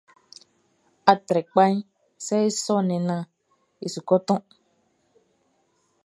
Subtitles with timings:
[1.11, 1.75] Atrɛkpaʼn,
[2.25, 3.25] sɛ e sɔnnin naan
[3.85, 4.41] e su kɔ toʼn.